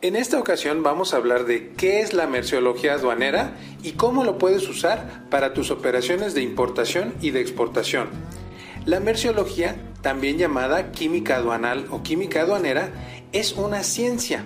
En 0.00 0.16
esta 0.16 0.38
ocasión 0.38 0.82
vamos 0.82 1.14
a 1.14 1.16
hablar 1.16 1.46
de 1.46 1.72
qué 1.72 2.00
es 2.00 2.12
la 2.12 2.26
merciología 2.26 2.92
aduanera 2.92 3.56
y 3.82 3.92
cómo 3.92 4.22
lo 4.22 4.36
puedes 4.36 4.68
usar 4.68 5.28
para 5.30 5.54
tus 5.54 5.70
operaciones 5.70 6.34
de 6.34 6.42
importación 6.42 7.14
y 7.22 7.30
de 7.30 7.40
exportación. 7.40 8.08
La 8.84 9.00
merciología, 9.00 9.76
también 10.02 10.36
llamada 10.36 10.92
química 10.92 11.36
aduanal 11.36 11.86
o 11.90 12.02
química 12.02 12.42
aduanera, 12.42 12.92
es 13.32 13.54
una 13.54 13.82
ciencia 13.82 14.44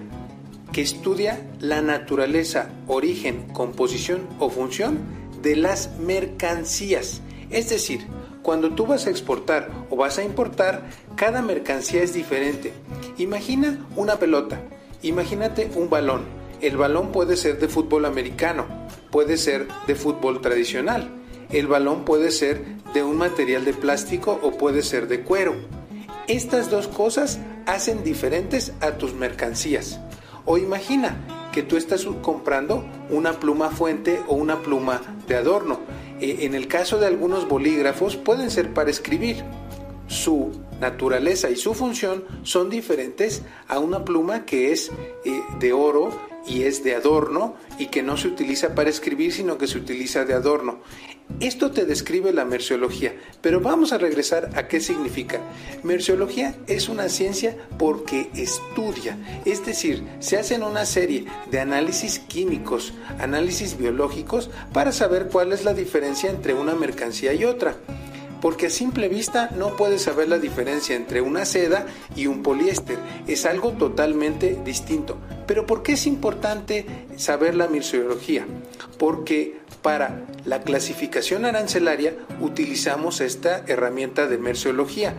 que 0.73 0.83
estudia 0.83 1.45
la 1.59 1.83
naturaleza, 1.83 2.71
origen, 2.87 3.49
composición 3.49 4.29
o 4.39 4.51
función 4.51 5.18
de 5.43 5.57
las 5.57 5.99
mercancías. 5.99 7.21
Es 7.51 7.71
decir, 7.71 8.07
cuando 8.43 8.71
tú 8.71 8.87
vas 8.87 9.07
a 9.07 9.11
exportar 9.11 9.71
o 9.91 9.97
vas 9.97 10.19
a 10.19 10.25
importar, 10.25 10.85
cada 11.17 11.43
mercancía 11.43 12.03
es 12.03 12.15
diferente. 12.15 12.73
Imagina 13.19 13.87
una 13.97 14.17
pelota 14.17 14.61
Imagínate 15.03 15.71
un 15.77 15.89
balón. 15.89 16.23
El 16.61 16.77
balón 16.77 17.13
puede 17.13 17.37
ser 17.37 17.61
de 17.61 17.69
fútbol 17.69 18.05
americano, 18.05 18.67
puede 19.13 19.37
ser 19.37 19.69
de 19.87 19.95
fútbol 19.95 20.41
tradicional. 20.41 21.09
El 21.51 21.69
balón 21.69 22.05
puede 22.05 22.33
ser 22.33 22.65
de 22.93 23.05
un 23.05 23.17
material 23.17 23.65
de 23.65 23.75
plástico 23.75 24.41
o 24.43 24.59
puede 24.59 24.83
ser 24.83 25.07
de 25.07 25.21
cuero. 25.21 25.55
Estas 26.27 26.69
dos 26.69 26.89
cosas 26.89 27.39
hacen 27.67 28.03
diferentes 28.03 28.73
a 28.81 28.99
tus 28.99 29.15
mercancías. 29.15 30.01
O 30.45 30.59
imagina 30.59 31.17
que 31.59 31.65
tú 31.65 31.77
estás 31.77 32.07
comprando 32.23 32.85
una 33.11 33.33
pluma 33.41 33.71
fuente 33.71 34.23
o 34.29 34.37
una 34.37 34.63
pluma 34.63 35.03
de 35.27 35.35
adorno. 35.35 35.81
E, 36.21 36.47
en 36.47 36.55
el 36.55 36.69
caso 36.69 37.01
de 37.01 37.09
algunos 37.09 37.49
bolígrafos 37.49 38.15
pueden 38.15 38.53
ser 38.53 38.73
para 38.73 38.91
escribir. 38.91 39.43
Su 40.07 40.53
naturaleza 40.81 41.51
y 41.51 41.57
su 41.57 41.75
función 41.75 42.23
son 42.45 42.71
diferentes 42.71 43.43
a 43.67 43.81
una 43.81 44.05
pluma 44.05 44.47
que 44.47 44.71
es 44.71 44.93
eh, 45.25 45.43
de 45.59 45.73
oro 45.73 46.17
y 46.49 46.63
es 46.63 46.83
de 46.83 46.95
adorno 46.95 47.55
y 47.79 47.87
que 47.87 48.03
no 48.03 48.17
se 48.17 48.29
utiliza 48.29 48.75
para 48.75 48.91
escribir 48.91 49.33
sino 49.33 49.59
que 49.59 49.67
se 49.67 49.79
utiliza 49.79 50.25
de 50.25 50.35
adorno. 50.35 50.81
Esto 51.41 51.71
te 51.71 51.85
describe 51.85 52.33
la 52.33 52.45
merciología, 52.45 53.15
pero 53.43 53.61
vamos 53.61 53.93
a 53.93 53.99
regresar 53.99 54.51
a 54.57 54.67
qué 54.67 54.81
significa. 54.81 55.41
Merciología 55.83 56.55
es 56.67 56.89
una 56.89 57.09
ciencia 57.09 57.57
porque 57.79 58.31
estudia, 58.35 59.17
es 59.45 59.65
decir, 59.65 60.03
se 60.21 60.39
hacen 60.39 60.63
una 60.63 60.87
serie 60.87 61.27
de 61.51 61.61
análisis 61.61 62.19
químicos, 62.19 62.95
análisis 63.19 63.77
biológicos 63.77 64.51
para 64.73 64.91
saber 64.91 65.29
cuál 65.31 65.53
es 65.53 65.65
la 65.65 65.75
diferencia 65.75 66.31
entre 66.31 66.55
una 66.55 66.75
mercancía 66.75 67.35
y 67.35 67.45
otra 67.45 67.77
porque 68.41 68.67
a 68.67 68.71
simple 68.71 69.09
vista 69.09 69.51
no 69.57 69.77
puedes 69.77 70.03
saber 70.03 70.29
la 70.29 70.39
diferencia 70.39 70.95
entre 70.95 71.21
una 71.21 71.45
seda 71.45 71.87
y 72.15 72.27
un 72.27 72.43
poliéster, 72.43 72.99
es 73.27 73.47
algo 73.47 73.73
totalmente 73.73 74.57
distinto. 74.65 75.19
Pero 75.49 75.65
¿por 75.65 75.83
qué 75.83 75.93
es 75.93 76.07
importante 76.07 76.85
saber 77.17 77.55
la 77.55 77.69
merciología? 77.69 78.47
Porque 78.99 79.57
para 79.81 80.27
la 80.45 80.61
clasificación 80.61 81.47
arancelaria 81.47 82.15
utilizamos 82.39 83.23
esta 83.23 83.65
herramienta 83.67 84.27
de 84.27 84.37
merciología. 84.37 85.15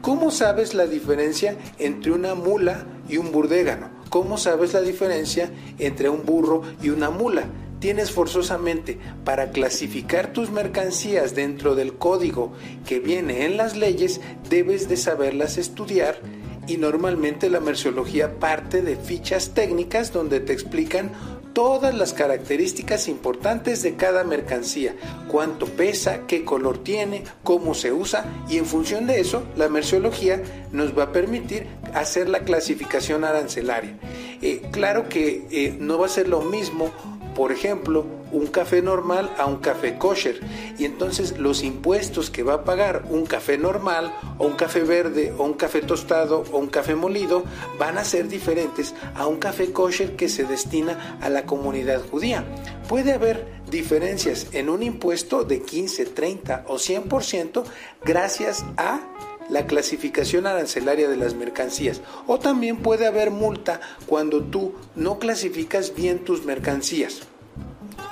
¿Cómo 0.00 0.30
sabes 0.30 0.72
la 0.72 0.86
diferencia 0.86 1.58
entre 1.78 2.12
una 2.12 2.34
mula 2.34 2.86
y 3.10 3.18
un 3.18 3.30
burdégano? 3.30 3.90
¿Cómo 4.08 4.38
sabes 4.38 4.72
la 4.72 4.80
diferencia 4.80 5.50
entre 5.78 6.08
un 6.08 6.24
burro 6.24 6.62
y 6.82 6.88
una 6.88 7.10
mula? 7.10 7.44
tienes 7.80 8.12
forzosamente 8.12 8.98
para 9.26 9.50
clasificar 9.50 10.32
tus 10.32 10.50
mercancías 10.50 11.34
dentro 11.34 11.74
del 11.74 11.92
código 11.98 12.54
que 12.86 12.98
viene 12.98 13.44
en 13.44 13.58
las 13.58 13.76
leyes, 13.76 14.22
debes 14.48 14.88
de 14.88 14.96
saberlas 14.96 15.58
estudiar 15.58 16.18
y 16.66 16.76
normalmente 16.76 17.50
la 17.50 17.60
merciología 17.60 18.38
parte 18.38 18.82
de 18.82 18.96
fichas 18.96 19.50
técnicas 19.54 20.12
donde 20.12 20.40
te 20.40 20.52
explican 20.52 21.12
todas 21.52 21.94
las 21.94 22.12
características 22.12 23.06
importantes 23.06 23.82
de 23.82 23.94
cada 23.94 24.24
mercancía, 24.24 24.96
cuánto 25.28 25.66
pesa, 25.66 26.26
qué 26.26 26.44
color 26.44 26.78
tiene, 26.82 27.22
cómo 27.44 27.74
se 27.74 27.92
usa 27.92 28.24
y 28.48 28.58
en 28.58 28.66
función 28.66 29.06
de 29.06 29.20
eso 29.20 29.44
la 29.56 29.68
merciología 29.68 30.42
nos 30.72 30.98
va 30.98 31.04
a 31.04 31.12
permitir 31.12 31.68
hacer 31.94 32.28
la 32.28 32.40
clasificación 32.40 33.24
arancelaria. 33.24 33.96
Eh, 34.42 34.62
claro 34.72 35.08
que 35.08 35.46
eh, 35.50 35.76
no 35.78 35.98
va 35.98 36.06
a 36.06 36.08
ser 36.08 36.28
lo 36.28 36.42
mismo 36.42 36.90
por 37.34 37.50
ejemplo, 37.50 38.06
un 38.34 38.48
café 38.48 38.82
normal 38.82 39.32
a 39.38 39.46
un 39.46 39.58
café 39.58 39.96
kosher. 39.96 40.40
Y 40.78 40.84
entonces 40.84 41.38
los 41.38 41.62
impuestos 41.62 42.30
que 42.30 42.42
va 42.42 42.54
a 42.54 42.64
pagar 42.64 43.04
un 43.08 43.26
café 43.26 43.56
normal 43.56 44.14
o 44.38 44.46
un 44.46 44.54
café 44.54 44.80
verde 44.80 45.32
o 45.38 45.44
un 45.44 45.54
café 45.54 45.80
tostado 45.80 46.44
o 46.52 46.58
un 46.58 46.66
café 46.66 46.94
molido 46.94 47.44
van 47.78 47.96
a 47.96 48.04
ser 48.04 48.28
diferentes 48.28 48.94
a 49.14 49.26
un 49.26 49.36
café 49.36 49.72
kosher 49.72 50.16
que 50.16 50.28
se 50.28 50.44
destina 50.44 51.18
a 51.20 51.28
la 51.28 51.46
comunidad 51.46 52.02
judía. 52.10 52.44
Puede 52.88 53.12
haber 53.12 53.46
diferencias 53.70 54.48
en 54.52 54.68
un 54.68 54.82
impuesto 54.82 55.44
de 55.44 55.62
15, 55.62 56.06
30 56.06 56.64
o 56.68 56.76
100% 56.76 57.64
gracias 58.04 58.64
a 58.76 59.00
la 59.48 59.66
clasificación 59.66 60.46
arancelaria 60.46 61.08
de 61.08 61.16
las 61.16 61.34
mercancías. 61.34 62.00
O 62.26 62.38
también 62.38 62.78
puede 62.78 63.06
haber 63.06 63.30
multa 63.30 63.80
cuando 64.06 64.42
tú 64.42 64.74
no 64.96 65.18
clasificas 65.18 65.94
bien 65.94 66.24
tus 66.24 66.44
mercancías. 66.44 67.22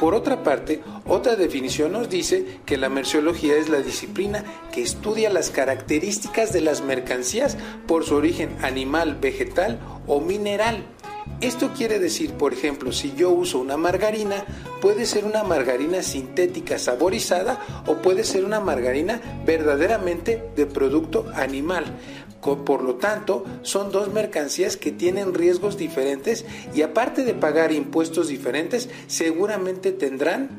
Por 0.03 0.17
otra 0.17 0.43
parte, 0.43 0.83
otra 1.07 1.37
definición 1.37 1.93
nos 1.93 2.11
dice 2.11 2.59
que 2.67 2.77
la 2.77 2.89
merciología 2.89 3.55
es 3.55 3.69
la 3.69 3.83
disciplina 3.83 4.43
que 4.73 4.83
estudia 4.83 5.31
las 5.31 5.51
características 5.51 6.53
de 6.53 6.61
las 6.61 6.81
mercancías 6.81 7.57
por 7.87 8.03
su 8.05 8.17
origen 8.17 8.57
animal, 8.63 9.15
vegetal 9.21 9.79
o 10.09 10.21
mineral 10.21 10.85
esto 11.41 11.73
quiere 11.77 11.99
decir, 11.99 12.35
por 12.35 12.53
ejemplo, 12.53 12.93
si 12.93 13.15
yo 13.17 13.31
uso 13.31 13.59
una 13.59 13.77
margarina, 13.77 14.45
puede 14.81 15.07
ser 15.07 15.25
una 15.25 15.43
margarina 15.43 16.03
sintética 16.03 16.79
saborizada 16.79 17.59
o 17.87 17.97
puede 17.97 18.23
ser 18.23 18.45
una 18.45 18.61
margarina 18.61 19.21
verdaderamente 19.45 20.43
de 20.55 20.67
producto 20.67 21.27
animal. 21.35 21.85
Por 22.43 22.83
lo 22.83 22.97
tanto, 22.97 23.45
son 23.63 23.93
dos 23.93 24.13
mercancías 24.13 24.77
que 24.77 24.91
tienen 24.91 25.33
riesgos 25.33 25.77
diferentes 25.77 26.45
y 26.75 26.83
aparte 26.83 27.25
de 27.25 27.35
pagar 27.35 27.71
impuestos 27.71 28.29
diferentes, 28.29 28.89
seguramente 29.07 29.93
tendrán 29.93 30.51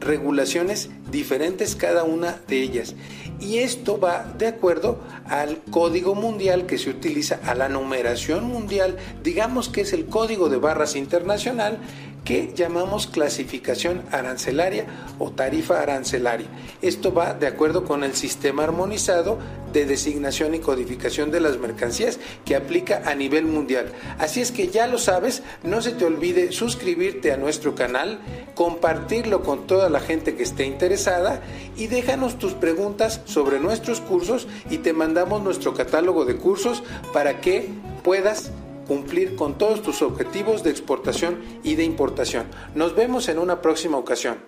regulaciones 0.00 0.88
diferentes 1.10 1.76
cada 1.76 2.04
una 2.04 2.40
de 2.48 2.62
ellas. 2.62 2.94
Y 3.38 3.58
esto 3.58 4.00
va 4.00 4.34
de 4.38 4.48
acuerdo 4.48 4.98
al 5.26 5.58
código 5.70 6.14
mundial 6.14 6.66
que 6.66 6.78
se 6.78 6.90
utiliza, 6.90 7.40
a 7.44 7.54
la 7.54 7.68
numeración 7.68 8.44
mundial, 8.44 8.96
digamos 9.22 9.68
que 9.68 9.82
es 9.82 9.92
el 9.92 10.06
código 10.06 10.48
de 10.48 10.56
barras 10.56 10.96
internacional 10.96 11.78
que 12.24 12.52
llamamos 12.54 13.06
clasificación 13.06 14.02
arancelaria 14.10 14.86
o 15.18 15.30
tarifa 15.30 15.80
arancelaria. 15.80 16.46
Esto 16.82 17.12
va 17.12 17.34
de 17.34 17.46
acuerdo 17.46 17.84
con 17.84 18.04
el 18.04 18.14
sistema 18.14 18.64
armonizado 18.64 19.38
de 19.72 19.86
designación 19.86 20.54
y 20.54 20.58
codificación 20.58 21.30
de 21.30 21.40
las 21.40 21.58
mercancías 21.58 22.18
que 22.44 22.56
aplica 22.56 23.02
a 23.06 23.14
nivel 23.14 23.44
mundial. 23.44 23.92
Así 24.18 24.40
es 24.40 24.52
que 24.52 24.68
ya 24.68 24.86
lo 24.86 24.98
sabes, 24.98 25.42
no 25.62 25.80
se 25.80 25.92
te 25.92 26.04
olvide 26.04 26.52
suscribirte 26.52 27.32
a 27.32 27.36
nuestro 27.36 27.74
canal, 27.74 28.20
compartirlo 28.54 29.42
con 29.42 29.66
toda 29.66 29.88
la 29.88 30.00
gente 30.00 30.34
que 30.34 30.42
esté 30.42 30.64
interesada 30.66 31.40
y 31.76 31.86
déjanos 31.86 32.38
tus 32.38 32.54
preguntas 32.54 33.20
sobre 33.24 33.60
nuestros 33.60 34.00
cursos 34.00 34.48
y 34.70 34.78
te 34.78 34.92
mandamos 34.92 35.42
nuestro 35.42 35.74
catálogo 35.74 36.24
de 36.24 36.36
cursos 36.36 36.82
para 37.12 37.40
que 37.40 37.68
puedas 38.02 38.50
cumplir 38.90 39.36
con 39.36 39.56
todos 39.56 39.82
tus 39.82 40.02
objetivos 40.02 40.64
de 40.64 40.70
exportación 40.70 41.38
y 41.62 41.76
de 41.76 41.84
importación. 41.84 42.48
Nos 42.74 42.96
vemos 42.96 43.28
en 43.28 43.38
una 43.38 43.62
próxima 43.62 43.96
ocasión. 43.96 44.38